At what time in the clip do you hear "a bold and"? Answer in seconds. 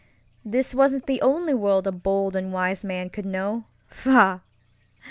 1.85-2.51